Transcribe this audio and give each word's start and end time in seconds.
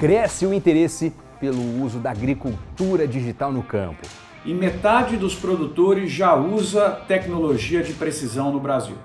cresce 0.00 0.46
o 0.46 0.54
interesse 0.54 1.12
pelo 1.38 1.84
uso 1.84 1.98
da 1.98 2.10
agricultura 2.10 3.06
digital 3.06 3.52
no 3.52 3.62
campo. 3.62 4.08
E 4.46 4.54
metade 4.54 5.18
dos 5.18 5.34
produtores 5.34 6.10
já 6.10 6.34
usa 6.34 6.88
tecnologia 7.06 7.82
de 7.82 7.92
precisão 7.92 8.50
no 8.50 8.58
Brasil. 8.58 8.96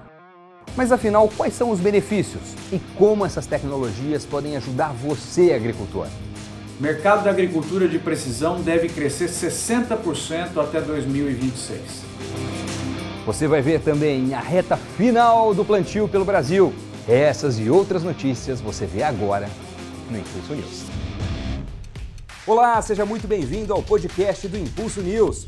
Mas 0.74 0.94
afinal, 0.94 1.30
quais 1.36 1.54
são 1.54 1.70
os 1.70 1.82
benefícios 1.82 2.42
e 2.72 2.80
como 2.98 3.26
essas 3.26 3.46
tecnologias 3.46 4.26
podem 4.26 4.56
ajudar 4.56 4.94
você, 4.94 5.52
agricultor? 5.52 6.08
O 6.80 6.82
mercado 6.82 7.26
da 7.26 7.30
agricultura 7.30 7.90
de 7.90 8.00
precisão 8.00 8.62
deve 8.62 8.88
crescer 8.88 9.28
60% 9.28 10.58
até 10.58 10.80
2026. 10.80 12.06
Você 13.26 13.50
vai 13.50 13.62
ver 13.62 13.82
também 13.82 14.34
a 14.34 14.40
reta 14.40 14.78
final 14.78 15.54
do 15.54 15.66
plantio 15.66 16.08
pelo 16.08 16.24
Brasil. 16.24 16.74
Essas 17.06 17.60
e 17.60 17.70
outras 17.70 18.02
notícias 18.02 18.62
você 18.62 18.86
vê 18.86 19.04
agora 19.04 19.50
no 20.10 20.18
Impulso 20.18 20.54
News. 20.54 20.86
Olá, 22.46 22.82
seja 22.82 23.06
muito 23.06 23.28
bem-vindo 23.28 23.74
ao 23.74 23.82
podcast 23.82 24.48
do 24.48 24.58
Impulso 24.58 25.02
News. 25.02 25.48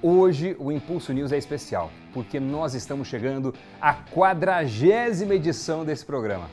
Hoje 0.00 0.54
o 0.58 0.70
Impulso 0.70 1.12
News 1.12 1.32
é 1.32 1.38
especial, 1.38 1.90
porque 2.12 2.38
nós 2.38 2.74
estamos 2.74 3.08
chegando 3.08 3.52
à 3.80 3.94
quadragésima 3.94 5.34
edição 5.34 5.84
desse 5.84 6.04
programa. 6.04 6.48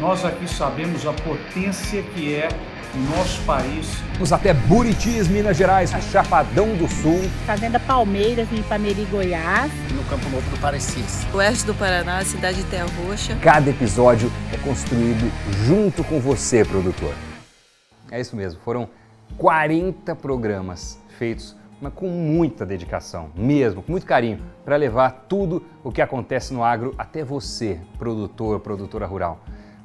Nós 0.00 0.24
aqui 0.24 0.48
sabemos 0.48 1.06
a 1.06 1.12
potência 1.12 2.02
que 2.02 2.34
é 2.34 2.48
o 2.94 3.16
nosso 3.18 3.42
país. 3.42 3.98
Vamos 4.14 4.32
até 4.32 4.54
Buritis, 4.54 5.28
Minas 5.28 5.58
Gerais, 5.58 5.90
Chapadão 6.10 6.74
do 6.74 6.88
Sul. 6.88 7.20
Fazenda 7.44 7.78
Palmeiras, 7.78 8.50
em 8.50 8.60
Ipameri, 8.60 9.04
Goiás. 9.10 9.70
No 9.94 10.02
Campo 10.04 10.26
Novo 10.30 10.48
do 10.48 10.58
Parecis. 10.58 11.26
Oeste 11.34 11.66
do 11.66 11.74
Paraná, 11.74 12.24
cidade 12.24 12.62
de 12.62 12.70
Terra 12.70 12.86
Roxa. 13.04 13.36
Cada 13.42 13.68
episódio 13.68 14.32
é 14.54 14.56
construído 14.66 15.30
junto 15.66 16.02
com 16.02 16.18
você, 16.18 16.64
produtor. 16.64 17.14
É 18.10 18.18
isso 18.18 18.34
mesmo, 18.34 18.58
foram 18.64 18.88
40 19.36 20.16
programas 20.16 20.98
feitos 21.18 21.54
mas 21.80 21.94
com 21.94 22.08
muita 22.08 22.66
dedicação, 22.66 23.30
mesmo, 23.34 23.82
com 23.82 23.92
muito 23.92 24.04
carinho, 24.04 24.38
para 24.64 24.76
levar 24.76 25.24
tudo 25.28 25.64
o 25.82 25.90
que 25.90 26.02
acontece 26.02 26.52
no 26.52 26.62
agro 26.62 26.94
até 26.98 27.24
você, 27.24 27.80
produtor, 27.98 28.60
produtora 28.60 29.06
rural. 29.06 29.40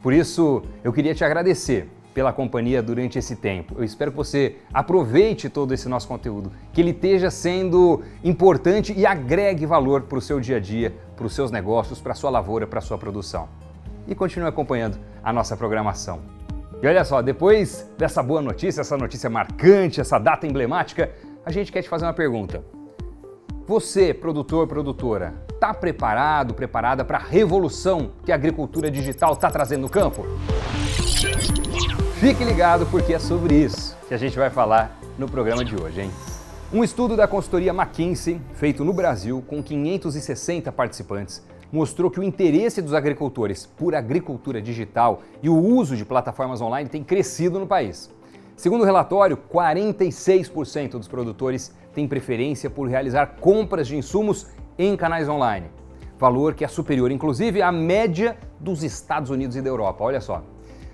Por 0.06 0.14
isso, 0.14 0.62
eu 0.84 0.94
queria 0.94 1.16
te 1.16 1.26
agradecer 1.26 1.90
pela 2.14 2.32
companhia 2.32 2.80
durante 2.80 3.18
esse 3.18 3.36
tempo. 3.36 3.74
Eu 3.76 3.84
espero 3.84 4.12
que 4.12 4.18
você 4.18 4.58
aproveite 4.72 5.50
todo 5.50 5.74
esse 5.74 5.90
nosso 5.90 6.08
conteúdo, 6.08 6.52
que 6.72 6.80
ele 6.80 6.92
esteja 6.92 7.32
sendo 7.32 8.04
importante 8.24 8.94
e 8.96 9.04
agregue 9.04 9.66
valor 9.66 10.04
para 10.04 10.20
o 10.20 10.22
seu 10.22 10.40
dia 10.40 10.58
a 10.58 10.60
dia, 10.60 10.94
para 11.16 11.26
os 11.26 11.34
seus 11.34 11.50
negócios, 11.50 12.00
para 12.00 12.12
a 12.12 12.16
sua 12.16 12.30
lavoura, 12.30 12.68
para 12.68 12.78
a 12.78 12.82
sua 12.84 13.00
produção. 13.00 13.50
E 14.08 14.14
continue 14.14 14.48
acompanhando 14.48 15.00
a 15.24 15.34
nossa 15.34 15.58
programação. 15.58 16.20
E 16.84 16.86
olha 16.86 17.04
só, 17.04 17.20
depois 17.24 17.92
dessa 17.98 18.22
boa 18.22 18.44
notícia, 18.44 18.82
essa 18.82 18.96
notícia 18.96 19.28
marcante, 19.28 20.00
essa 20.00 20.20
data 20.20 20.46
emblemática, 20.46 21.10
a 21.44 21.52
gente 21.52 21.72
quer 21.72 21.82
te 21.82 21.90
fazer 21.90 22.06
uma 22.06 22.14
pergunta. 22.14 22.64
Você, 23.66 24.14
produtor, 24.14 24.68
produtora, 24.68 25.34
está 25.56 25.74
preparado, 25.74 26.54
preparada 26.54 27.04
para 27.04 27.18
a 27.18 27.22
revolução 27.22 28.12
que 28.26 28.32
a 28.32 28.36
agricultura 28.36 28.92
digital 28.92 29.34
está 29.34 29.50
trazendo 29.50 29.82
no 29.82 29.90
campo? 29.90 30.26
Fique 32.20 32.44
ligado 32.44 32.86
porque 32.88 33.14
é 33.14 33.20
sobre 33.20 33.56
isso 33.56 33.98
que 34.08 34.14
a 34.14 34.18
gente 34.18 34.38
vai 34.38 34.50
falar 34.50 35.00
no 35.18 35.28
programa 35.28 35.64
de 35.64 35.76
hoje, 35.76 36.02
hein? 36.02 36.12
Um 36.74 36.84
estudo 36.84 37.16
da 37.16 37.28
consultoria 37.28 37.72
McKinsey, 37.72 38.42
feito 38.56 38.84
no 38.84 38.92
Brasil 38.92 39.44
com 39.48 39.64
560 39.64 40.72
participantes, 40.72 41.42
mostrou 41.72 42.12
que 42.12 42.20
o 42.20 42.24
interesse 42.24 42.82
dos 42.82 42.94
agricultores 42.94 43.66
por 43.66 43.96
agricultura 43.96 44.62
digital 44.62 45.22
e 45.42 45.50
o 45.50 45.58
uso 45.58 45.96
de 45.96 46.04
plataformas 46.04 46.60
online 46.62 46.90
tem 46.90 47.04
crescido 47.04 47.60
no 47.60 47.68
país. 47.68 48.10
Segundo 48.58 48.82
o 48.82 48.86
relatório, 48.86 49.38
46% 49.38 50.92
dos 50.92 51.08
produtores 51.08 51.74
têm 51.94 52.08
preferência 52.08 52.70
por 52.70 52.88
realizar 52.88 53.38
compras 53.40 53.88
de 53.88 53.98
insumos 53.98 54.48
em 54.78 54.96
canais 54.96 55.28
online. 55.30 55.68
Valor 56.18 56.54
que 56.54 56.64
é 56.64 56.68
superior, 56.68 57.12
inclusive, 57.12 57.62
à 57.62 57.72
média 57.72 58.38
dos 58.60 58.84
Estados 58.84 59.30
Unidos 59.30 59.56
e 59.56 59.62
da 59.62 59.70
Europa. 59.70 60.04
Olha 60.04 60.22
só. 60.22 60.44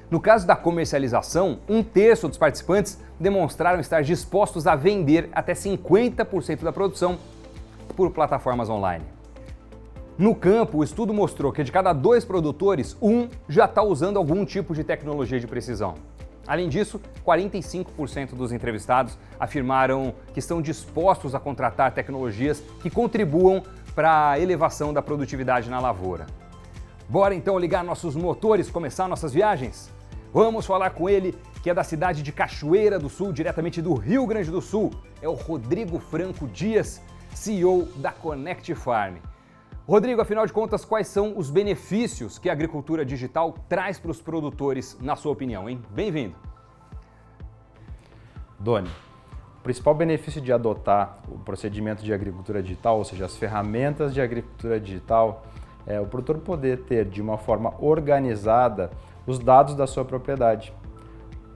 No 0.10 0.20
caso 0.20 0.46
da 0.46 0.56
comercialização, 0.56 1.60
um 1.70 1.82
terço 1.82 2.28
dos 2.28 2.38
participantes 2.38 3.00
demonstraram 3.20 3.80
estar 3.80 4.02
dispostos 4.04 4.68
a 4.68 4.76
vender 4.76 5.30
até 5.32 5.54
50% 5.54 6.64
da 6.64 6.74
produção 6.74 7.18
por 7.96 8.12
plataformas 8.12 8.70
online. 8.70 9.06
No 10.18 10.36
campo, 10.36 10.80
o 10.80 10.84
estudo 10.84 11.14
mostrou 11.14 11.52
que 11.52 11.64
de 11.64 11.72
cada 11.72 11.94
dois 11.94 12.26
produtores, 12.26 12.98
um 13.02 13.30
já 13.48 13.66
está 13.66 13.82
usando 13.82 14.18
algum 14.18 14.44
tipo 14.44 14.76
de 14.76 14.84
tecnologia 14.84 15.40
de 15.40 15.48
precisão. 15.48 15.96
Além 16.48 16.68
disso, 16.68 17.00
45% 17.26 18.34
dos 18.36 18.52
entrevistados 18.52 19.18
afirmaram 19.40 20.14
que 20.34 20.40
estão 20.40 20.62
dispostos 20.62 21.36
a 21.36 21.40
contratar 21.40 21.94
tecnologias 21.94 22.64
que 22.82 22.90
contribuam 22.90 23.64
para 23.94 24.32
a 24.32 24.40
elevação 24.40 24.94
da 24.94 25.02
produtividade 25.02 25.70
na 25.70 25.80
lavoura. 25.80 26.26
Bora 27.08 27.36
então 27.36 27.60
ligar 27.60 27.84
nossos 27.84 28.16
motores, 28.16 28.70
começar 28.70 29.08
nossas 29.08 29.34
viagens? 29.34 29.92
Vamos 30.34 30.66
falar 30.66 30.92
com 30.92 31.10
ele, 31.10 31.38
que 31.62 31.70
é 31.70 31.74
da 31.74 31.84
cidade 31.84 32.24
de 32.24 32.32
Cachoeira 32.32 32.98
do 32.98 33.10
Sul, 33.10 33.34
diretamente 33.34 33.82
do 33.82 33.94
Rio 33.94 34.26
Grande 34.26 34.50
do 34.50 34.62
Sul. 34.62 34.92
É 35.22 35.28
o 35.28 35.34
Rodrigo 35.34 36.00
Franco 36.00 36.48
Dias, 36.48 37.02
CEO 37.34 37.90
da 37.98 38.12
Connect 38.12 38.74
Farm. 38.76 39.16
Rodrigo, 39.88 40.22
afinal 40.22 40.46
de 40.46 40.54
contas, 40.54 40.86
quais 40.86 41.08
são 41.08 41.36
os 41.36 41.50
benefícios 41.50 42.38
que 42.38 42.50
a 42.50 42.54
agricultura 42.54 43.04
digital 43.04 43.56
traz 43.68 44.00
para 44.00 44.12
os 44.12 44.22
produtores, 44.22 44.96
na 45.02 45.16
sua 45.16 45.32
opinião, 45.32 45.68
hein? 45.68 45.82
Bem-vindo. 45.90 46.36
Doni, 48.60 48.90
o 49.58 49.64
principal 49.64 49.96
benefício 49.96 50.40
de 50.40 50.54
adotar 50.54 51.18
o 51.28 51.40
procedimento 51.40 52.04
de 52.04 52.14
agricultura 52.14 52.62
digital, 52.62 53.00
ou 53.00 53.04
seja, 53.04 53.26
as 53.26 53.36
ferramentas 53.36 54.14
de 54.14 54.22
agricultura 54.22 54.80
digital, 54.80 55.48
é 55.88 56.00
o 56.00 56.06
produtor 56.06 56.38
poder 56.38 56.84
ter 56.84 57.06
de 57.06 57.20
uma 57.20 57.40
forma 57.40 57.74
organizada 57.80 58.92
os 59.26 59.40
dados 59.40 59.74
da 59.74 59.88
sua 59.88 60.06
propriedade. 60.06 60.72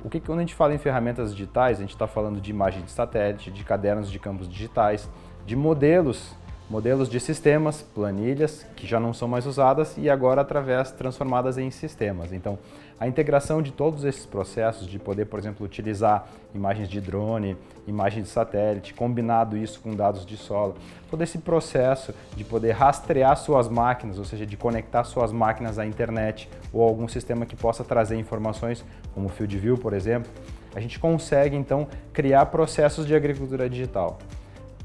O 0.04 0.10
que 0.10 0.20
quando 0.20 0.40
a 0.40 0.42
gente 0.42 0.56
fala 0.56 0.74
em 0.74 0.80
ferramentas 0.80 1.32
digitais, 1.32 1.78
a 1.78 1.82
gente 1.82 1.94
está 1.94 2.08
falando 2.08 2.42
de 2.42 2.50
imagem 2.50 2.82
de 2.82 2.90
satélite, 2.90 3.52
de 3.52 3.64
cadernos 3.64 4.12
de 4.12 4.18
campos 4.18 4.50
digitais, 4.50 5.08
de 5.46 5.56
modelos 5.56 6.36
modelos 6.70 7.10
de 7.10 7.20
sistemas, 7.20 7.82
planilhas 7.82 8.66
que 8.76 8.88
já 8.88 9.00
não 9.00 9.14
são 9.14 9.28
mais 9.28 9.46
usadas 9.46 9.96
e 9.98 10.10
agora 10.10 10.42
através 10.42 10.92
transformadas 10.92 11.58
em 11.58 11.70
sistemas. 11.70 12.34
Então, 12.34 12.58
a 13.00 13.08
integração 13.08 13.62
de 13.62 13.72
todos 13.72 14.06
esses 14.06 14.26
processos 14.26 14.88
de 14.88 14.98
poder, 14.98 15.26
por 15.26 15.38
exemplo, 15.38 15.66
utilizar 15.66 16.28
imagens 16.54 16.88
de 16.88 17.02
drone, 17.02 17.58
imagens 17.86 18.24
de 18.24 18.30
satélite, 18.30 18.94
combinado 18.94 19.58
isso 19.58 19.82
com 19.82 19.94
dados 19.94 20.26
de 20.26 20.38
solo, 20.38 20.76
todo 21.12 21.22
esse 21.22 21.38
processo 21.38 22.14
de 22.36 22.44
poder 22.44 22.72
rastrear 22.72 23.36
suas 23.36 23.68
máquinas, 23.68 24.18
ou 24.18 24.24
seja, 24.24 24.46
de 24.46 24.56
conectar 24.56 25.04
suas 25.04 25.34
máquinas 25.34 25.78
à 25.78 25.86
internet 25.86 26.50
ou 26.72 26.82
algum 26.82 27.08
sistema 27.08 27.46
que 27.46 27.56
possa 27.56 27.84
trazer 27.84 28.18
informações, 28.18 28.84
como 29.14 29.28
o 29.28 29.30
Field 29.30 29.58
View, 29.58 29.78
por 29.78 29.94
exemplo, 29.94 30.32
a 30.74 30.80
gente 30.80 30.98
consegue 30.98 31.56
então 31.56 31.88
criar 32.14 32.46
processos 32.48 33.06
de 33.06 33.14
agricultura 33.14 33.70
digital. 33.70 34.20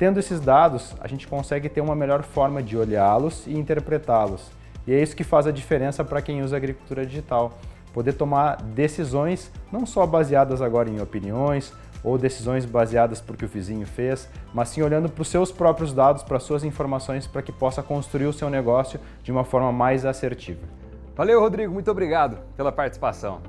Tendo 0.01 0.19
esses 0.19 0.41
dados, 0.41 0.95
a 0.99 1.07
gente 1.07 1.29
consegue 1.29 1.69
ter 1.69 1.83
uma 1.83 1.95
melhor 1.95 2.23
forma 2.23 2.63
de 2.63 2.75
olhá-los 2.75 3.47
e 3.47 3.53
interpretá-los. 3.53 4.51
E 4.87 4.95
é 4.95 5.03
isso 5.03 5.15
que 5.15 5.23
faz 5.23 5.47
a 5.47 5.51
diferença 5.51 6.03
para 6.03 6.23
quem 6.23 6.41
usa 6.43 6.57
agricultura 6.57 7.05
digital. 7.05 7.59
Poder 7.93 8.15
tomar 8.15 8.63
decisões 8.63 9.53
não 9.71 9.85
só 9.85 10.07
baseadas 10.07 10.63
agora 10.63 10.89
em 10.89 11.03
opiniões 11.03 11.71
ou 12.03 12.17
decisões 12.17 12.65
baseadas 12.65 13.21
porque 13.21 13.45
o 13.45 13.49
vizinho 13.49 13.87
fez, 13.87 14.27
mas 14.55 14.71
sim 14.71 14.81
olhando 14.81 15.11
para 15.11 15.21
os 15.21 15.29
seus 15.29 15.53
próprios 15.53 15.93
dados, 15.93 16.23
para 16.23 16.39
as 16.39 16.45
suas 16.45 16.65
informações, 16.65 17.27
para 17.27 17.43
que 17.43 17.53
possa 17.53 17.83
construir 17.83 18.25
o 18.25 18.33
seu 18.33 18.49
negócio 18.49 18.99
de 19.23 19.31
uma 19.31 19.45
forma 19.45 19.71
mais 19.71 20.07
assertiva. 20.07 20.67
Valeu, 21.15 21.39
Rodrigo, 21.41 21.75
muito 21.75 21.91
obrigado 21.91 22.39
pela 22.57 22.73
participação. 22.73 23.43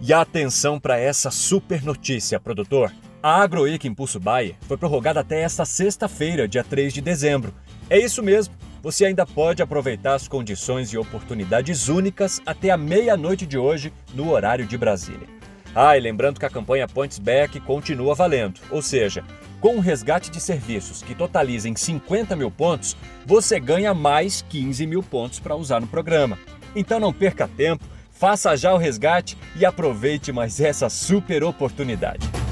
E 0.00 0.12
atenção 0.12 0.80
para 0.80 0.98
essa 0.98 1.30
super 1.30 1.84
notícia, 1.84 2.40
produtor. 2.40 2.90
A 3.26 3.40
AgroIC 3.40 3.88
Impulso 3.88 4.20
Buy 4.20 4.54
foi 4.68 4.76
prorrogada 4.76 5.20
até 5.20 5.40
esta 5.40 5.64
sexta-feira, 5.64 6.46
dia 6.46 6.62
3 6.62 6.92
de 6.92 7.00
dezembro. 7.00 7.54
É 7.88 7.98
isso 7.98 8.22
mesmo, 8.22 8.54
você 8.82 9.06
ainda 9.06 9.24
pode 9.24 9.62
aproveitar 9.62 10.12
as 10.12 10.28
condições 10.28 10.92
e 10.92 10.98
oportunidades 10.98 11.88
únicas 11.88 12.42
até 12.44 12.68
a 12.68 12.76
meia-noite 12.76 13.46
de 13.46 13.56
hoje, 13.56 13.94
no 14.12 14.30
horário 14.30 14.66
de 14.66 14.76
Brasília. 14.76 15.26
Ah, 15.74 15.96
e 15.96 16.02
lembrando 16.02 16.38
que 16.38 16.44
a 16.44 16.50
campanha 16.50 16.86
Points 16.86 17.18
Back 17.18 17.58
continua 17.60 18.14
valendo, 18.14 18.60
ou 18.70 18.82
seja, 18.82 19.24
com 19.58 19.76
um 19.76 19.80
resgate 19.80 20.30
de 20.30 20.38
serviços 20.38 21.02
que 21.02 21.14
totalizem 21.14 21.74
50 21.74 22.36
mil 22.36 22.50
pontos, 22.50 22.94
você 23.24 23.58
ganha 23.58 23.94
mais 23.94 24.44
15 24.50 24.86
mil 24.86 25.02
pontos 25.02 25.40
para 25.40 25.56
usar 25.56 25.80
no 25.80 25.86
programa. 25.86 26.38
Então 26.76 27.00
não 27.00 27.10
perca 27.10 27.48
tempo, 27.48 27.86
faça 28.10 28.54
já 28.54 28.74
o 28.74 28.76
resgate 28.76 29.38
e 29.56 29.64
aproveite 29.64 30.30
mais 30.30 30.60
essa 30.60 30.90
super 30.90 31.42
oportunidade. 31.42 32.43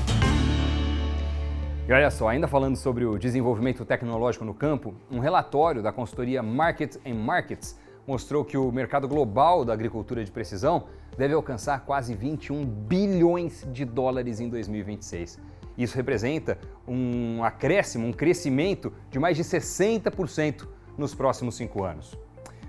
E 1.88 1.92
olha 1.92 2.10
só, 2.12 2.28
ainda 2.28 2.46
falando 2.46 2.76
sobre 2.76 3.04
o 3.04 3.18
desenvolvimento 3.18 3.84
tecnológico 3.84 4.44
no 4.44 4.54
campo, 4.54 4.94
um 5.10 5.18
relatório 5.18 5.82
da 5.82 5.90
consultoria 5.90 6.40
Market 6.40 6.96
and 7.04 7.14
Markets 7.14 7.76
mostrou 8.06 8.44
que 8.44 8.56
o 8.56 8.70
mercado 8.70 9.08
global 9.08 9.64
da 9.64 9.72
agricultura 9.72 10.24
de 10.24 10.30
precisão 10.30 10.84
deve 11.18 11.34
alcançar 11.34 11.84
quase 11.84 12.14
21 12.14 12.64
bilhões 12.64 13.66
de 13.72 13.84
dólares 13.84 14.38
em 14.38 14.48
2026. 14.48 15.40
Isso 15.76 15.96
representa 15.96 16.56
um 16.86 17.42
acréscimo, 17.42 18.06
um 18.06 18.12
crescimento 18.12 18.92
de 19.10 19.18
mais 19.18 19.36
de 19.36 19.42
60% 19.42 20.68
nos 20.96 21.16
próximos 21.16 21.56
cinco 21.56 21.82
anos. 21.82 22.16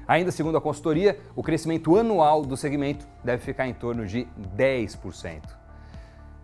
Ainda 0.08 0.32
segundo 0.32 0.58
a 0.58 0.62
consultoria, 0.62 1.20
o 1.36 1.44
crescimento 1.44 1.96
anual 1.96 2.42
do 2.42 2.58
segmento 2.58 3.08
deve 3.24 3.44
ficar 3.44 3.68
em 3.68 3.76
torno 3.76 4.08
de 4.08 4.28
10%. 4.58 5.42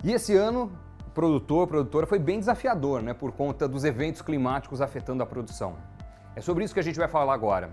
E 0.04 0.14
esse 0.14 0.36
ano, 0.36 0.72
produtor, 1.20 1.68
produtora, 1.68 2.08
foi 2.08 2.18
bem 2.18 2.40
desafiador, 2.40 3.02
né, 3.02 3.14
por 3.14 3.34
conta 3.34 3.68
dos 3.68 3.84
eventos 3.84 4.22
climáticos 4.22 4.80
afetando 4.80 5.22
a 5.22 5.26
produção. 5.26 5.76
É 6.34 6.40
sobre 6.40 6.64
isso 6.64 6.74
que 6.74 6.80
a 6.80 6.84
gente 6.84 6.98
vai 6.98 7.10
falar 7.10 7.34
agora. 7.34 7.72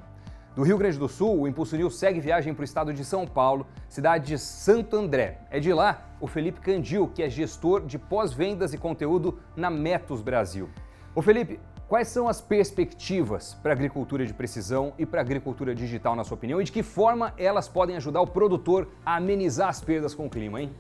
Do 0.57 0.65
Rio 0.65 0.77
Grande 0.77 0.99
do 0.99 1.09
Sul, 1.09 1.43
o 1.43 1.47
Impulso 1.47 1.77
News 1.77 1.97
segue 1.97 2.19
viagem 2.19 2.53
para 2.53 2.63
o 2.63 2.65
estado 2.65 2.93
de 2.93 3.05
São 3.05 3.25
Paulo, 3.25 3.65
cidade 3.89 4.27
de 4.27 4.37
Santo 4.37 4.97
André. 4.97 5.39
É 5.49 5.61
de 5.61 5.73
lá 5.73 6.09
o 6.21 6.27
Felipe 6.27 6.59
Candil, 6.59 7.07
que 7.07 7.23
é 7.23 7.31
gestor 7.31 7.87
de 7.87 8.01
pós-vendas 8.01 8.75
e 8.75 8.79
conteúdo 8.79 9.39
na 9.55 9.71
Metos 9.71 10.23
Brasil. 10.23 10.69
Ô 11.15 11.23
Felipe, 11.23 11.61
quais 11.87 12.09
são 12.09 12.27
as 12.27 12.41
perspectivas 12.41 13.55
para 13.63 13.71
a 13.71 13.75
agricultura 13.75 14.27
de 14.27 14.35
precisão 14.35 14.93
e 14.99 15.07
para 15.07 15.21
a 15.21 15.23
agricultura 15.23 15.73
digital, 15.73 16.17
na 16.17 16.25
sua 16.25 16.35
opinião, 16.35 16.61
e 16.61 16.65
de 16.65 16.73
que 16.73 16.83
forma 16.83 17.33
elas 17.39 17.69
podem 17.69 17.95
ajudar 17.95 18.23
o 18.23 18.27
produtor 18.27 18.89
a 19.05 19.15
amenizar 19.15 19.69
as 19.69 19.81
perdas 19.81 20.17
com 20.17 20.27
o 20.27 20.31
clima, 20.31 20.61
hein? 20.61 20.75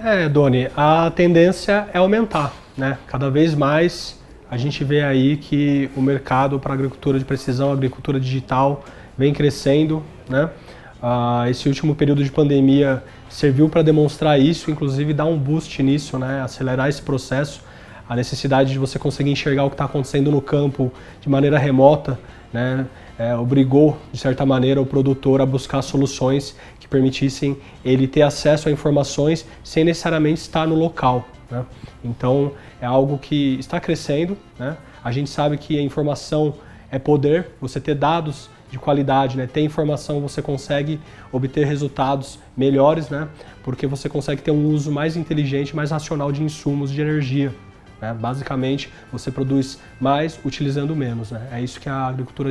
É, 0.00 0.28
Doni, 0.28 0.68
a 0.76 1.10
tendência 1.10 1.88
é 1.92 1.98
aumentar, 1.98 2.54
né? 2.76 2.98
Cada 3.08 3.28
vez 3.28 3.52
mais 3.52 4.16
a 4.48 4.56
gente 4.56 4.84
vê 4.84 5.02
aí 5.02 5.36
que 5.36 5.90
o 5.96 6.00
mercado 6.00 6.60
para 6.60 6.72
agricultura 6.72 7.18
de 7.18 7.24
precisão, 7.24 7.72
agricultura 7.72 8.20
digital, 8.20 8.84
vem 9.16 9.32
crescendo. 9.32 10.00
Né? 10.28 10.48
Ah, 11.02 11.46
esse 11.50 11.68
último 11.68 11.96
período 11.96 12.22
de 12.22 12.30
pandemia 12.30 13.02
serviu 13.28 13.68
para 13.68 13.82
demonstrar 13.82 14.40
isso, 14.40 14.70
inclusive 14.70 15.12
dar 15.12 15.24
um 15.24 15.36
boost 15.36 15.82
nisso, 15.82 16.16
né? 16.16 16.42
acelerar 16.42 16.88
esse 16.88 17.02
processo, 17.02 17.60
a 18.08 18.16
necessidade 18.16 18.72
de 18.72 18.78
você 18.78 18.98
conseguir 18.98 19.30
enxergar 19.30 19.64
o 19.64 19.68
que 19.68 19.74
está 19.74 19.84
acontecendo 19.84 20.30
no 20.30 20.40
campo 20.40 20.92
de 21.20 21.28
maneira 21.28 21.58
remota, 21.58 22.18
né? 22.52 22.86
É, 23.18 23.34
obrigou, 23.34 23.98
de 24.12 24.18
certa 24.18 24.46
maneira, 24.46 24.80
o 24.80 24.86
produtor 24.86 25.40
a 25.40 25.46
buscar 25.46 25.82
soluções 25.82 26.54
que 26.78 26.86
permitissem 26.86 27.56
ele 27.84 28.06
ter 28.06 28.22
acesso 28.22 28.68
a 28.68 28.72
informações 28.72 29.44
sem 29.64 29.82
necessariamente 29.82 30.40
estar 30.40 30.68
no 30.68 30.76
local. 30.76 31.26
Né? 31.50 31.64
Então, 32.04 32.52
é 32.80 32.86
algo 32.86 33.18
que 33.18 33.56
está 33.58 33.80
crescendo. 33.80 34.38
Né? 34.56 34.76
A 35.02 35.10
gente 35.10 35.28
sabe 35.28 35.58
que 35.58 35.76
a 35.76 35.82
informação 35.82 36.54
é 36.92 36.98
poder, 36.98 37.50
você 37.60 37.80
ter 37.80 37.96
dados 37.96 38.48
de 38.70 38.78
qualidade, 38.78 39.36
né? 39.36 39.48
ter 39.48 39.62
informação, 39.62 40.20
você 40.20 40.40
consegue 40.40 41.00
obter 41.32 41.66
resultados 41.66 42.38
melhores, 42.56 43.08
né? 43.08 43.26
porque 43.64 43.84
você 43.84 44.08
consegue 44.08 44.42
ter 44.42 44.52
um 44.52 44.68
uso 44.68 44.92
mais 44.92 45.16
inteligente, 45.16 45.74
mais 45.74 45.90
racional 45.90 46.30
de 46.30 46.44
insumos 46.44 46.92
de 46.92 47.00
energia. 47.00 47.52
Né? 48.00 48.14
Basicamente, 48.18 48.92
você 49.12 49.30
produz 49.30 49.80
mais 50.00 50.38
utilizando 50.44 50.94
menos. 50.94 51.30
Né? 51.30 51.48
É 51.52 51.60
isso 51.60 51.80
que 51.80 51.88
a 51.88 52.06
agricultura 52.06 52.50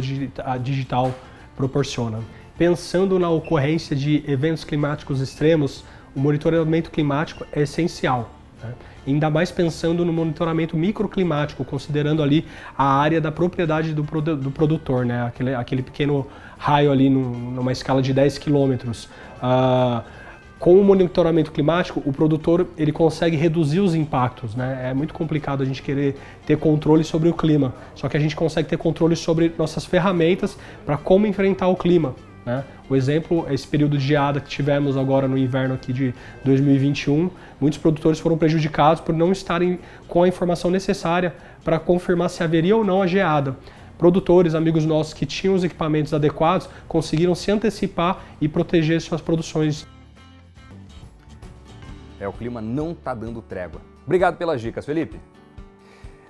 digital 0.61 1.13
proporciona. 1.55 2.19
Pensando 2.57 3.19
na 3.19 3.29
ocorrência 3.29 3.95
de 3.95 4.23
eventos 4.27 4.63
climáticos 4.63 5.21
extremos, 5.21 5.83
o 6.15 6.19
monitoramento 6.19 6.89
climático 6.89 7.45
é 7.51 7.61
essencial. 7.61 8.31
Né? 8.63 8.73
Ainda 9.05 9.29
mais 9.29 9.51
pensando 9.51 10.03
no 10.03 10.11
monitoramento 10.11 10.75
microclimático, 10.75 11.63
considerando 11.63 12.21
ali 12.21 12.45
a 12.77 12.99
área 12.99 13.21
da 13.21 13.31
propriedade 13.31 13.93
do, 13.93 14.03
do 14.35 14.51
produtor, 14.51 15.05
né? 15.05 15.25
aquele, 15.25 15.53
aquele 15.55 15.81
pequeno 15.81 16.27
raio 16.57 16.91
ali 16.91 17.09
numa 17.09 17.71
escala 17.71 18.01
de 18.01 18.13
10 18.13 18.37
quilômetros. 18.37 19.05
Uh, 19.37 20.03
com 20.59 20.79
o 20.79 20.83
monitoramento 20.83 21.51
climático, 21.51 22.01
o 22.05 22.11
produtor 22.11 22.67
ele 22.77 22.91
consegue 22.91 23.37
reduzir 23.37 23.79
os 23.79 23.93
impactos. 23.93 24.55
Né? 24.55 24.89
É 24.89 24.93
muito 24.93 25.13
complicado 25.13 25.61
a 25.61 25.65
gente 25.65 25.81
querer 25.81 26.15
ter 26.45 26.57
controle 26.57 27.03
sobre 27.03 27.29
o 27.29 27.33
clima, 27.33 27.73
só 27.93 28.09
que 28.09 28.17
a 28.17 28.19
gente 28.19 28.35
consegue 28.35 28.67
ter 28.67 28.77
controle 28.77 29.15
sobre 29.15 29.53
nossas 29.57 29.85
ferramentas 29.85 30.57
para 30.85 30.97
como 30.97 31.27
enfrentar 31.27 31.67
o 31.67 31.75
clima. 31.75 32.15
Né? 32.45 32.63
O 32.89 32.95
exemplo 32.95 33.45
é 33.49 33.53
esse 33.53 33.67
período 33.67 33.97
de 33.97 34.07
geada 34.07 34.39
que 34.39 34.47
tivemos 34.47 34.95
agora 34.95 35.27
no 35.27 35.37
inverno 35.37 35.75
aqui 35.75 35.91
de 35.91 36.13
2021. 36.45 37.29
Muitos 37.59 37.77
produtores 37.77 38.19
foram 38.19 38.37
prejudicados 38.37 39.01
por 39.01 39.13
não 39.13 39.31
estarem 39.31 39.77
com 40.07 40.23
a 40.23 40.27
informação 40.27 40.71
necessária 40.71 41.35
para 41.63 41.77
confirmar 41.77 42.29
se 42.29 42.41
haveria 42.41 42.75
ou 42.75 42.85
não 42.85 43.01
a 43.01 43.07
geada. 43.07 43.57
Produtores, 43.97 44.55
amigos 44.55 44.85
nossos 44.85 45.13
que 45.13 45.25
tinham 45.25 45.55
os 45.55 45.63
equipamentos 45.63 46.13
adequados, 46.13 46.69
conseguiram 46.87 47.35
se 47.35 47.51
antecipar 47.51 48.23
e 48.39 48.47
proteger 48.47 49.01
suas 49.01 49.19
produções. 49.19 49.85
É, 52.19 52.27
o 52.27 52.33
clima 52.33 52.61
não 52.61 52.91
está 52.91 53.13
dando 53.13 53.41
trégua. 53.41 53.81
Obrigado 54.05 54.37
pelas 54.37 54.61
dicas, 54.61 54.85
Felipe. 54.85 55.19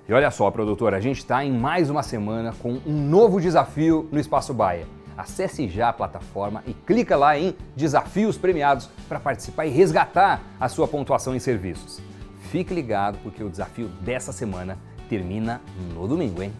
E 0.08 0.12
olha 0.12 0.30
só, 0.30 0.50
produtor, 0.50 0.94
a 0.94 1.00
gente 1.00 1.18
está 1.18 1.44
em 1.44 1.52
mais 1.52 1.90
uma 1.90 2.02
semana 2.02 2.54
com 2.62 2.80
um 2.86 3.08
novo 3.08 3.40
desafio 3.40 4.08
no 4.10 4.18
Espaço 4.18 4.54
Baia. 4.54 4.86
Acesse 5.16 5.68
já 5.68 5.88
a 5.88 5.92
plataforma 5.92 6.62
e 6.66 6.72
clica 6.72 7.16
lá 7.16 7.38
em 7.38 7.54
Desafios 7.76 8.38
Premiados 8.38 8.88
para 9.08 9.20
participar 9.20 9.66
e 9.66 9.70
resgatar 9.70 10.40
a 10.58 10.68
sua 10.68 10.88
pontuação 10.88 11.34
em 11.34 11.38
serviços. 11.38 12.00
Fique 12.50 12.72
ligado 12.72 13.18
porque 13.22 13.42
o 13.42 13.50
desafio 13.50 13.88
dessa 14.00 14.32
semana 14.32 14.78
termina 15.08 15.60
no 15.94 16.06
domingo, 16.06 16.42
hein? 16.42 16.52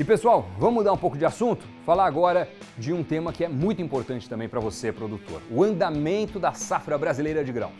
E 0.00 0.04
pessoal, 0.04 0.48
vamos 0.58 0.76
mudar 0.76 0.94
um 0.94 0.96
pouco 0.96 1.18
de 1.18 1.26
assunto? 1.26 1.62
Falar 1.84 2.06
agora 2.06 2.48
de 2.78 2.90
um 2.90 3.04
tema 3.04 3.34
que 3.34 3.44
é 3.44 3.48
muito 3.50 3.82
importante 3.82 4.26
também 4.30 4.48
para 4.48 4.58
você, 4.58 4.90
produtor: 4.90 5.42
o 5.50 5.62
andamento 5.62 6.38
da 6.38 6.54
safra 6.54 6.96
brasileira 6.96 7.44
de 7.44 7.52
grãos. 7.52 7.74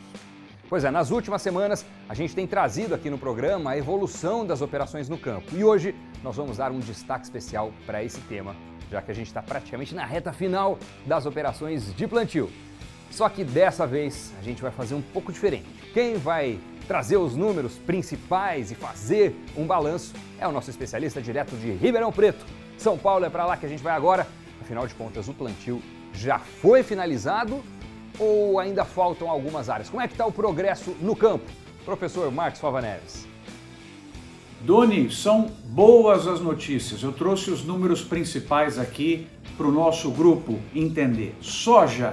Pois 0.68 0.84
é, 0.84 0.90
nas 0.90 1.10
últimas 1.10 1.40
semanas 1.40 1.82
a 2.10 2.12
gente 2.12 2.34
tem 2.34 2.46
trazido 2.46 2.94
aqui 2.94 3.08
no 3.08 3.16
programa 3.16 3.70
a 3.70 3.78
evolução 3.78 4.44
das 4.44 4.60
operações 4.60 5.08
no 5.08 5.16
campo 5.16 5.56
e 5.56 5.64
hoje 5.64 5.94
nós 6.22 6.36
vamos 6.36 6.58
dar 6.58 6.70
um 6.70 6.78
destaque 6.78 7.24
especial 7.24 7.72
para 7.86 8.04
esse 8.04 8.20
tema 8.20 8.54
já 8.90 9.00
que 9.00 9.10
a 9.10 9.14
gente 9.14 9.28
está 9.28 9.40
praticamente 9.40 9.94
na 9.94 10.04
reta 10.04 10.30
final 10.30 10.78
das 11.06 11.24
operações 11.24 11.94
de 11.94 12.06
plantio. 12.06 12.50
Só 13.10 13.30
que 13.30 13.42
dessa 13.42 13.86
vez 13.86 14.30
a 14.38 14.42
gente 14.42 14.60
vai 14.60 14.70
fazer 14.70 14.94
um 14.94 15.00
pouco 15.00 15.32
diferente. 15.32 15.79
Quem 15.92 16.14
vai 16.14 16.58
trazer 16.86 17.16
os 17.16 17.34
números 17.34 17.74
principais 17.74 18.70
e 18.70 18.76
fazer 18.76 19.34
um 19.56 19.66
balanço 19.66 20.14
é 20.38 20.46
o 20.46 20.52
nosso 20.52 20.70
especialista 20.70 21.20
direto 21.20 21.56
de 21.56 21.72
Ribeirão 21.72 22.12
Preto. 22.12 22.46
São 22.78 22.96
Paulo 22.96 23.24
é 23.24 23.30
para 23.30 23.44
lá 23.44 23.56
que 23.56 23.66
a 23.66 23.68
gente 23.68 23.82
vai 23.82 23.94
agora. 23.94 24.26
Afinal 24.60 24.86
de 24.86 24.94
contas, 24.94 25.28
o 25.28 25.34
plantio 25.34 25.82
já 26.12 26.38
foi 26.38 26.84
finalizado 26.84 27.60
ou 28.20 28.60
ainda 28.60 28.84
faltam 28.84 29.28
algumas 29.28 29.68
áreas? 29.68 29.90
Como 29.90 30.00
é 30.00 30.06
que 30.06 30.14
está 30.14 30.24
o 30.24 30.32
progresso 30.32 30.96
no 31.00 31.16
campo? 31.16 31.50
Professor 31.84 32.30
Marcos 32.30 32.60
Fava 32.60 32.80
Neves. 32.80 33.26
Doni, 34.60 35.10
são 35.10 35.50
boas 35.64 36.28
as 36.28 36.40
notícias. 36.40 37.02
Eu 37.02 37.12
trouxe 37.12 37.50
os 37.50 37.64
números 37.64 38.02
principais 38.02 38.78
aqui 38.78 39.26
para 39.56 39.66
o 39.66 39.72
nosso 39.72 40.10
grupo 40.10 40.60
entender. 40.72 41.34
Soja. 41.40 42.12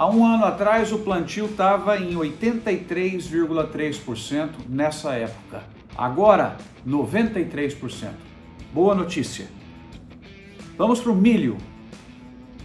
Há 0.00 0.08
um 0.08 0.24
ano 0.24 0.46
atrás 0.46 0.90
o 0.92 0.98
plantio 1.00 1.44
estava 1.44 1.98
em 1.98 2.14
83,3% 2.14 4.48
nessa 4.66 5.12
época. 5.12 5.62
Agora, 5.94 6.56
93%. 6.88 8.08
Boa 8.72 8.94
notícia. 8.94 9.46
Vamos 10.78 11.00
para 11.00 11.12
o 11.12 11.14
milho. 11.14 11.58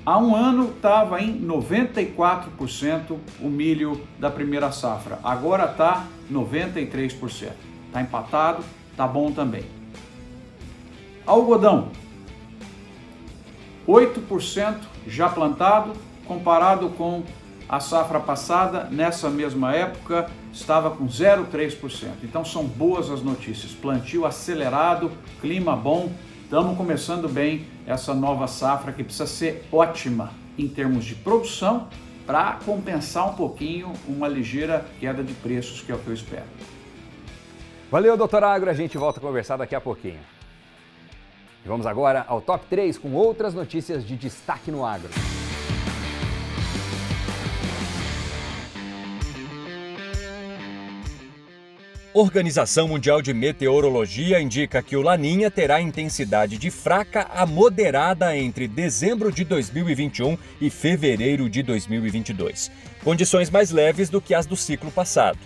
Há 0.05 0.17
um 0.17 0.33
ano 0.33 0.69
estava 0.69 1.21
em 1.21 1.45
94% 1.45 3.17
o 3.41 3.49
milho 3.49 4.01
da 4.17 4.31
primeira 4.31 4.71
safra. 4.71 5.19
Agora 5.21 5.65
está 5.65 6.07
93%. 6.31 7.51
Está 7.87 8.01
empatado, 8.01 8.63
tá 8.95 9.05
bom 9.05 9.33
também. 9.33 9.65
Algodão, 11.27 11.91
8% 13.85 14.77
já 15.05 15.27
plantado, 15.27 15.91
comparado 16.27 16.89
com 16.89 17.23
a 17.67 17.79
safra 17.79 18.19
passada, 18.19 18.83
nessa 18.91 19.29
mesma 19.29 19.73
época, 19.73 20.29
estava 20.53 20.91
com 20.91 21.07
0,3%. 21.07 22.09
Então 22.23 22.45
são 22.45 22.63
boas 22.63 23.09
as 23.09 23.21
notícias. 23.21 23.71
Plantio 23.71 24.25
acelerado, 24.25 25.11
clima 25.41 25.75
bom, 25.75 26.11
estamos 26.43 26.77
começando 26.77 27.27
bem 27.27 27.65
essa 27.87 28.13
nova 28.13 28.47
safra 28.47 28.91
que 28.91 29.03
precisa 29.03 29.25
ser 29.25 29.67
ótima 29.71 30.31
em 30.57 30.67
termos 30.67 31.05
de 31.05 31.15
produção 31.15 31.87
para 32.25 32.59
compensar 32.65 33.29
um 33.29 33.33
pouquinho 33.33 33.93
uma 34.07 34.27
ligeira 34.27 34.85
queda 34.99 35.23
de 35.23 35.33
preços, 35.33 35.81
que 35.81 35.91
é 35.91 35.95
o 35.95 35.99
que 35.99 36.07
eu 36.07 36.13
espero. 36.13 36.45
Valeu, 37.91 38.17
doutor 38.17 38.43
Agro. 38.43 38.69
A 38.69 38.73
gente 38.73 38.97
volta 38.97 39.19
a 39.19 39.21
conversar 39.21 39.57
daqui 39.57 39.75
a 39.75 39.81
pouquinho. 39.81 40.19
E 41.63 41.67
vamos 41.67 41.85
agora 41.85 42.25
ao 42.27 42.41
top 42.41 42.65
3 42.69 42.97
com 42.97 43.13
outras 43.13 43.53
notícias 43.53 44.05
de 44.05 44.15
destaque 44.15 44.71
no 44.71 44.85
agro. 44.85 45.09
Organização 52.17 52.87
Mundial 52.87 53.21
de 53.21 53.33
Meteorologia 53.33 54.39
indica 54.39 54.81
que 54.81 54.95
o 54.95 55.01
Laninha 55.01 55.51
terá 55.51 55.81
intensidade 55.81 56.57
de 56.57 56.71
fraca 56.71 57.27
a 57.35 57.45
moderada 57.45 58.37
entre 58.37 58.69
dezembro 58.69 59.33
de 59.33 59.43
2021 59.43 60.37
e 60.61 60.69
fevereiro 60.69 61.49
de 61.49 61.61
2022, 61.61 62.71
condições 63.03 63.49
mais 63.49 63.69
leves 63.69 64.09
do 64.09 64.21
que 64.21 64.33
as 64.33 64.45
do 64.45 64.55
ciclo 64.55 64.89
passado. 64.91 65.37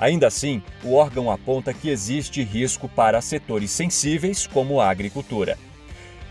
Ainda 0.00 0.26
assim, 0.26 0.60
o 0.82 0.94
órgão 0.94 1.30
aponta 1.30 1.72
que 1.72 1.90
existe 1.90 2.42
risco 2.42 2.88
para 2.88 3.20
setores 3.20 3.70
sensíveis, 3.70 4.48
como 4.48 4.80
a 4.80 4.90
agricultura. 4.90 5.56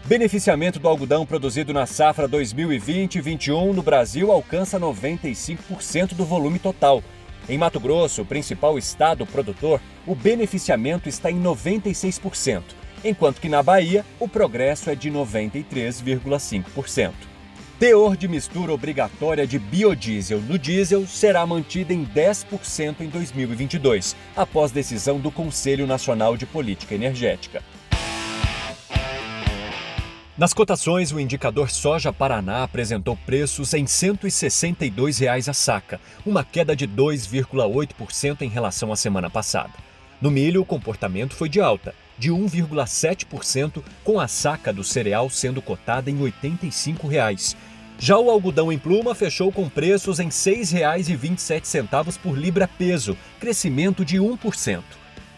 Beneficiamento 0.03 0.77
do 0.77 0.89
algodão 0.89 1.25
produzido 1.25 1.71
na 1.71 1.85
safra 1.85 2.27
2020-21 2.27 3.71
no 3.71 3.81
Brasil 3.81 4.29
alcança 4.29 4.77
95% 4.77 6.15
do 6.15 6.25
volume 6.25 6.59
total. 6.59 7.01
Em 7.47 7.59
Mato 7.59 7.79
Grosso, 7.79 8.23
o 8.23 8.25
principal 8.25 8.75
estado 8.75 9.23
produtor, 9.25 9.79
o 10.07 10.15
beneficiamento 10.15 11.07
está 11.07 11.29
em 11.29 11.39
96%, 11.39 12.63
enquanto 13.03 13.39
que 13.39 13.47
na 13.47 13.61
Bahia 13.61 14.03
o 14.19 14.27
progresso 14.27 14.89
é 14.89 14.95
de 14.95 15.11
93,5%. 15.11 17.13
Teor 17.77 18.17
de 18.17 18.27
mistura 18.27 18.73
obrigatória 18.73 19.45
de 19.45 19.59
biodiesel 19.59 20.41
no 20.41 20.57
diesel 20.57 21.05
será 21.05 21.45
mantida 21.45 21.93
em 21.93 22.03
10% 22.03 23.01
em 23.01 23.09
2022, 23.09 24.15
após 24.35 24.71
decisão 24.71 25.19
do 25.19 25.29
Conselho 25.29 25.85
Nacional 25.85 26.35
de 26.35 26.47
Política 26.47 26.95
Energética. 26.95 27.61
Nas 30.37 30.53
cotações, 30.53 31.13
o 31.13 31.19
indicador 31.19 31.71
Soja 31.71 32.11
Paraná 32.11 32.63
apresentou 32.63 33.15
preços 33.25 33.73
em 33.73 33.87
162 33.87 35.19
reais 35.19 35.47
a 35.47 35.53
saca, 35.53 35.97
uma 36.25 36.43
queda 36.43 36.75
de 36.75 36.85
2,8% 36.85 38.41
em 38.41 38.49
relação 38.49 38.91
à 38.91 38.97
semana 38.97 39.29
passada. 39.29 39.71
No 40.21 40.29
milho, 40.29 40.61
o 40.61 40.65
comportamento 40.65 41.33
foi 41.33 41.47
de 41.47 41.61
alta, 41.61 41.95
de 42.17 42.31
1,7%, 42.31 43.81
com 44.03 44.19
a 44.19 44.27
saca 44.27 44.73
do 44.73 44.83
cereal 44.83 45.29
sendo 45.29 45.61
cotada 45.61 46.11
em 46.11 46.21
85 46.21 47.07
reais. 47.07 47.55
Já 47.97 48.17
o 48.17 48.29
algodão 48.29 48.73
em 48.73 48.77
pluma 48.77 49.15
fechou 49.15 49.53
com 49.53 49.69
preços 49.69 50.19
em 50.19 50.25
R$ 50.25 50.31
6,27 50.31 52.17
por 52.17 52.37
libra 52.37 52.67
peso, 52.67 53.17
crescimento 53.39 54.03
de 54.03 54.17
1%. 54.17 54.83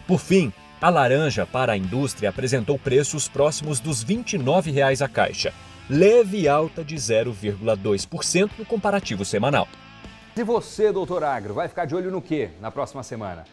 Por 0.07 0.19
fim, 0.19 0.51
a 0.79 0.89
laranja 0.89 1.45
para 1.45 1.73
a 1.73 1.77
indústria 1.77 2.29
apresentou 2.29 2.77
preços 2.77 3.27
próximos 3.27 3.79
dos 3.79 4.03
29 4.03 4.71
reais 4.71 5.01
a 5.01 5.07
caixa, 5.07 5.53
leve 5.89 6.47
alta 6.47 6.83
de 6.83 6.95
0,2% 6.95 8.51
no 8.59 8.65
comparativo 8.65 9.25
semanal. 9.25 9.67
E 10.35 10.43
você, 10.43 10.91
doutor 10.91 11.23
Agro, 11.23 11.55
vai 11.55 11.67
ficar 11.67 11.85
de 11.85 11.95
olho 11.95 12.11
no 12.11 12.21
que 12.21 12.49
na 12.61 12.69
próxima 12.69 13.01
semana? 13.01 13.43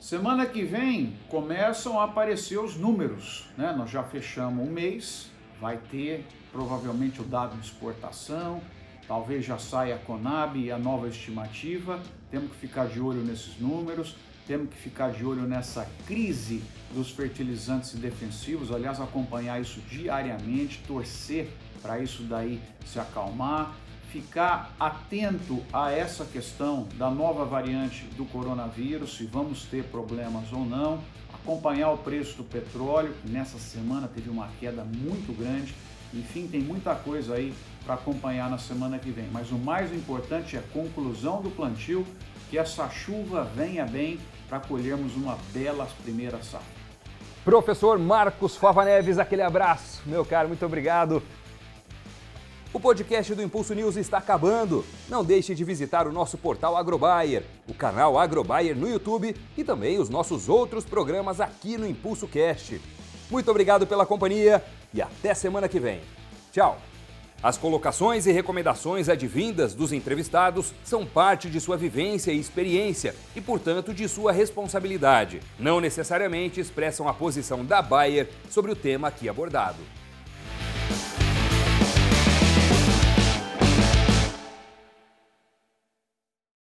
Semana 0.00 0.46
que 0.46 0.64
vem 0.64 1.14
começam 1.28 2.00
a 2.00 2.04
aparecer 2.04 2.58
os 2.58 2.76
números, 2.76 3.46
né? 3.58 3.74
Nós 3.76 3.90
já 3.90 4.02
fechamos 4.02 4.66
um 4.66 4.70
mês, 4.70 5.30
vai 5.60 5.76
ter 5.90 6.26
provavelmente 6.50 7.20
o 7.20 7.24
dado 7.24 7.56
de 7.56 7.66
exportação, 7.66 8.60
talvez 9.06 9.44
já 9.44 9.58
saia 9.58 9.96
a 9.96 9.98
Conab 9.98 10.58
e 10.58 10.70
a 10.70 10.78
nova 10.78 11.08
estimativa. 11.08 12.00
Temos 12.30 12.50
que 12.52 12.56
ficar 12.56 12.86
de 12.86 13.00
olho 13.00 13.22
nesses 13.22 13.58
números. 13.58 14.16
Temos 14.46 14.68
que 14.68 14.76
ficar 14.76 15.10
de 15.10 15.24
olho 15.24 15.42
nessa 15.42 15.88
crise 16.06 16.62
dos 16.92 17.10
fertilizantes 17.10 17.94
defensivos, 17.94 18.70
aliás, 18.70 19.00
acompanhar 19.00 19.60
isso 19.60 19.80
diariamente, 19.88 20.82
torcer 20.86 21.48
para 21.80 21.98
isso 21.98 22.22
daí 22.22 22.60
se 22.84 22.98
acalmar, 22.98 23.74
ficar 24.10 24.74
atento 24.78 25.62
a 25.72 25.90
essa 25.90 26.24
questão 26.24 26.86
da 26.96 27.10
nova 27.10 27.44
variante 27.44 28.04
do 28.16 28.24
coronavírus, 28.26 29.16
se 29.16 29.24
vamos 29.24 29.64
ter 29.64 29.84
problemas 29.84 30.52
ou 30.52 30.64
não, 30.64 31.02
acompanhar 31.32 31.90
o 31.90 31.98
preço 31.98 32.36
do 32.36 32.44
petróleo, 32.44 33.14
que 33.22 33.30
nessa 33.30 33.58
semana 33.58 34.06
teve 34.06 34.30
uma 34.30 34.48
queda 34.60 34.84
muito 34.84 35.36
grande. 35.36 35.74
Enfim, 36.12 36.46
tem 36.46 36.60
muita 36.60 36.94
coisa 36.94 37.34
aí 37.34 37.52
para 37.84 37.94
acompanhar 37.94 38.48
na 38.48 38.58
semana 38.58 38.98
que 38.98 39.10
vem. 39.10 39.28
Mas 39.32 39.50
o 39.50 39.58
mais 39.58 39.92
importante 39.92 40.54
é 40.54 40.60
a 40.60 40.62
conclusão 40.62 41.42
do 41.42 41.50
plantio, 41.50 42.06
que 42.48 42.56
essa 42.56 42.88
chuva 42.88 43.44
venha 43.56 43.84
bem 43.84 44.18
para 44.54 44.60
colhermos 44.60 45.16
uma 45.16 45.36
bela 45.52 45.88
primeira 46.04 46.40
safra. 46.40 46.84
Professor 47.44 47.98
Marcos 47.98 48.54
Fava 48.54 48.84
Neves, 48.84 49.18
aquele 49.18 49.42
abraço. 49.42 50.00
Meu 50.06 50.24
caro, 50.24 50.46
muito 50.46 50.64
obrigado. 50.64 51.20
O 52.72 52.78
podcast 52.78 53.34
do 53.34 53.42
Impulso 53.42 53.74
News 53.74 53.96
está 53.96 54.18
acabando. 54.18 54.84
Não 55.08 55.24
deixe 55.24 55.56
de 55.56 55.64
visitar 55.64 56.06
o 56.06 56.12
nosso 56.12 56.38
portal 56.38 56.76
Agrobayer, 56.76 57.42
o 57.68 57.74
canal 57.74 58.16
Agrobayer 58.16 58.76
no 58.76 58.88
YouTube 58.88 59.34
e 59.56 59.64
também 59.64 59.98
os 59.98 60.08
nossos 60.08 60.48
outros 60.48 60.84
programas 60.84 61.40
aqui 61.40 61.76
no 61.76 61.86
Impulso 61.86 62.28
Cast. 62.28 62.80
Muito 63.28 63.50
obrigado 63.50 63.88
pela 63.88 64.06
companhia 64.06 64.64
e 64.92 65.02
até 65.02 65.34
semana 65.34 65.68
que 65.68 65.80
vem. 65.80 66.00
Tchau! 66.52 66.78
As 67.44 67.58
colocações 67.58 68.24
e 68.24 68.32
recomendações 68.32 69.06
advindas 69.10 69.74
dos 69.74 69.92
entrevistados 69.92 70.72
são 70.82 71.04
parte 71.04 71.50
de 71.50 71.60
sua 71.60 71.76
vivência 71.76 72.32
e 72.32 72.40
experiência 72.40 73.14
e, 73.36 73.40
portanto, 73.42 73.92
de 73.92 74.08
sua 74.08 74.32
responsabilidade. 74.32 75.40
Não 75.58 75.78
necessariamente 75.78 76.58
expressam 76.58 77.06
a 77.06 77.12
posição 77.12 77.62
da 77.62 77.82
Bayer 77.82 78.30
sobre 78.48 78.72
o 78.72 78.74
tema 78.74 79.08
aqui 79.08 79.28
abordado. 79.28 79.76